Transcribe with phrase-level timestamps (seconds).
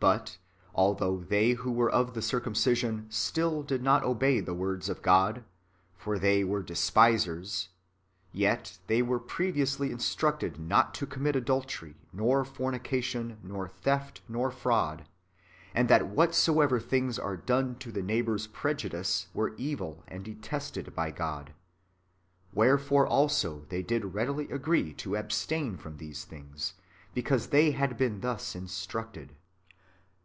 [0.00, 0.38] But
[0.74, 5.44] although they who were of the circumcision still did not obey the words of God,
[5.94, 7.68] for they were despisers,
[8.32, 15.04] yet they were previously instructed not to commit adultery, nor fornication, nor theft, nor fraud;
[15.74, 21.10] and that whatsoever things are done to our neighbpurs' prejudice, were evil, and detested by
[21.10, 21.52] God.
[22.54, 26.72] Wherefore also they did readily agree to abstain from these things,
[27.12, 29.32] because they had been thus in structed.